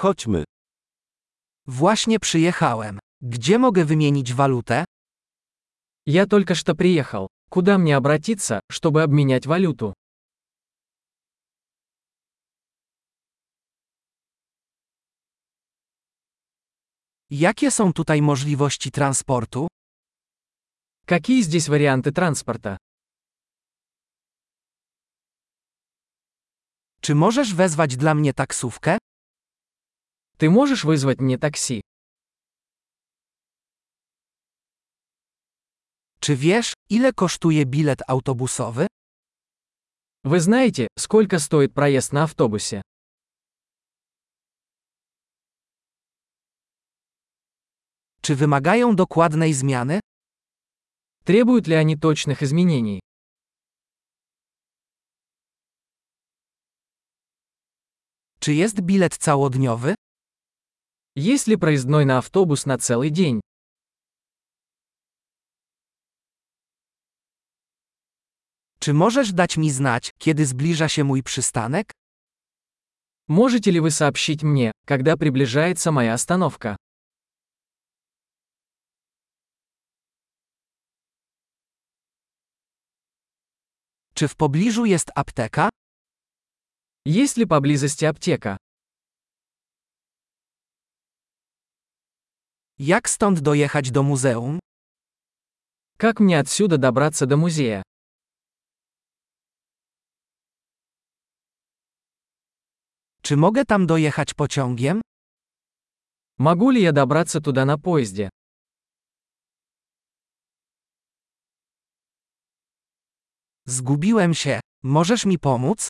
Chodźmy. 0.00 0.43
Właśnie 1.67 2.19
przyjechałem. 2.19 2.99
Gdzie 3.21 3.59
mogę 3.59 3.85
wymienić 3.85 4.33
walutę? 4.33 4.85
Я 6.05 6.25
только 6.25 6.55
что 6.55 6.75
приехал. 6.75 7.27
Куда 7.49 7.77
мне 7.77 7.97
обратиться, 7.97 8.59
чтобы 8.71 9.03
обменять 9.03 9.45
валюту? 9.45 9.93
Jakie 17.29 17.71
są 17.71 17.93
tutaj 17.93 18.21
możliwości 18.21 18.91
transportu? 18.91 19.67
Какие 21.05 21.41
здесь 21.41 21.69
варианты 21.69 22.11
транспорта? 22.11 22.77
Czy 27.01 27.15
możesz 27.15 27.53
wezwać 27.53 27.97
dla 27.97 28.15
mnie 28.15 28.33
taksówkę? 28.33 28.97
Ты 30.40 30.50
можешь 30.50 30.84
вызвать 30.84 31.20
мне 31.20 31.38
такси? 31.38 31.80
Czy 36.20 36.36
wiesz, 36.36 36.74
ile 36.90 37.12
kosztuje 37.12 37.66
bilet 37.66 38.02
autobusowy? 38.08 38.86
Вы 40.24 40.40
знаете, 40.40 40.88
сколько 40.98 41.38
стоит 41.38 41.72
проезд 41.74 42.12
на 42.12 42.22
автобусе? 42.22 42.82
Czy 48.20 48.34
wymagają 48.34 48.96
dokładnej 48.96 49.54
zmiany? 49.54 50.00
Требуют 51.24 51.66
ли 51.66 51.74
они 51.74 51.96
точных 51.96 52.42
изменений? 52.42 53.00
Czy 58.40 58.54
jest 58.54 58.80
bilet 58.80 59.18
całodniowy? 59.18 59.94
Есть 61.15 61.47
ли 61.47 61.57
проездной 61.57 62.05
на 62.05 62.19
автобус 62.19 62.65
на 62.65 62.77
целый 62.77 63.09
день? 63.09 63.41
Czy 68.79 68.93
możesz 68.93 69.33
dać 69.33 69.57
mi 69.57 69.71
znać, 69.71 70.11
kiedy 70.17 70.45
zbliża 70.45 70.89
się 70.89 71.03
mój 71.03 71.23
przystanek? 71.23 71.91
Можете 73.27 73.71
ли 73.71 73.79
вы 73.79 73.91
сообщить 73.91 74.43
мне, 74.43 74.71
когда 74.85 75.17
приближается 75.17 75.91
моя 75.91 76.13
остановка? 76.13 76.77
Czy 84.13 84.27
w 84.27 84.35
pobliżu 84.35 84.85
jest 84.85 85.11
apteka? 85.15 85.69
Есть 87.05 87.37
ли 87.37 87.45
поблизости 87.45 88.05
аптека? 88.05 88.57
Jak 92.80 93.08
stąd 93.08 93.40
dojechać 93.40 93.90
do 93.90 94.02
muzeum? 94.02 94.58
Как 95.98 96.20
мне 96.20 96.38
отсюда 96.40 96.78
добраться 96.78 97.26
до 97.26 97.36
музея? 97.36 97.82
Czy 103.22 103.36
mogę 103.36 103.64
tam 103.64 103.86
dojechać 103.86 104.34
pociągiem? 104.34 105.00
Могу 106.38 106.70
ли 106.70 106.80
я 106.80 106.92
добраться 106.92 107.40
туда 107.40 107.64
на 107.64 107.78
поезде? 107.78 108.28
Zgubiłem 113.66 114.34
się. 114.34 114.60
Możesz 114.82 115.24
mi 115.26 115.38
pomóc? 115.38 115.88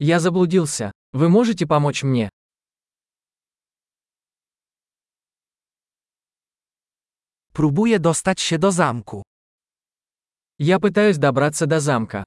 Я 0.00 0.20
заблудился. 0.20 0.92
Вы 1.12 1.28
можете 1.28 1.66
помочь 1.66 2.02
мне? 2.02 2.28
Próbuję 7.52 8.00
dostać 8.00 8.40
się 8.40 8.58
do 8.58 8.72
zamku. 8.72 9.22
Я 10.58 10.78
пытаюсь 10.78 11.18
добраться 11.18 11.66
до 11.66 11.80
замка. 11.80 12.24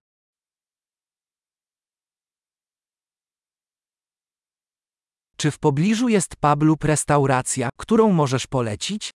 Czy 5.37 5.51
w 5.51 5.59
pobliżu 5.59 6.07
jest 6.09 6.35
pub 6.35 6.63
lub 6.63 6.83
restauracja, 6.83 7.69
którą 7.77 8.11
możesz 8.11 8.47
polecić? 8.47 9.11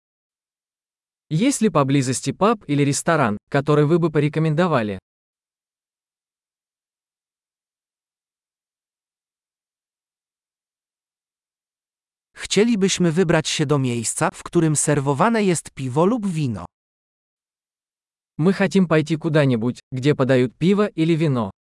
Есть 1.30 1.62
ли 1.62 1.70
поблизости 1.70 2.32
паб 2.34 2.64
или 2.70 2.84
ресторан, 2.84 3.38
который 3.50 3.86
вы 3.86 4.00
бы 4.00 4.12
порекомендовали? 4.12 5.00
Chcielibyśmy 12.48 13.12
wybrać 13.12 13.48
się 13.48 13.66
do 13.66 13.80
miejsca, 13.80 14.30
w 14.34 14.44
którym 14.44 14.76
serwowane 14.76 15.44
jest 15.44 15.72
piwo 15.72 16.06
lub 16.06 16.28
wino. 16.28 16.66
Мы 18.38 18.54
хотим 18.54 18.88
пойти 18.88 19.16
куда-нибудь, 19.18 19.80
где 19.92 20.16
подают 20.16 20.58
пиво 20.58 20.88
или 20.88 21.16
вино. 21.16 21.52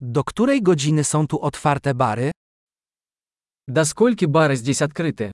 Do 0.00 0.24
której 0.24 0.62
godziny 0.62 1.04
są 1.04 1.26
tu 1.26 1.40
otwarte 1.40 1.94
bary? 1.94 2.30
До 3.68 3.84
скольки 3.84 4.26
бары 4.26 4.56
здесь 4.56 4.82
открыты? 4.82 5.30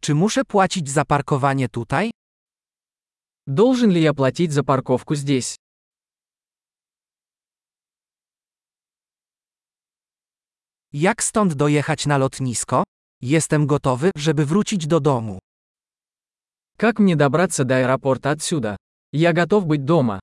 Czy 0.00 0.14
muszę 0.14 0.44
płacić 0.44 0.90
za 0.90 1.04
parkowanie 1.04 1.68
tutaj? 1.68 2.10
Должен 3.46 3.90
ли 3.90 4.00
я 4.00 4.14
платить 4.14 4.52
за 4.52 4.64
парковку 4.64 5.14
здесь? 5.14 5.56
Jak 10.92 11.22
stąd 11.22 11.54
dojechać 11.54 12.06
na 12.06 12.18
lotnisko? 12.18 12.84
Jestem 13.20 13.66
gotowy, 13.66 14.10
żeby 14.16 14.46
wrócić 14.46 14.86
do 14.86 15.00
domu. 15.00 15.38
Как 16.78 16.98
мне 16.98 17.16
добраться 17.16 17.64
до 17.64 17.74
аэропорта 17.74 18.30
отсюда? 18.30 18.76
Я 19.12 19.32
готов 19.32 19.66
быть 19.66 19.84
дома. 19.84 20.20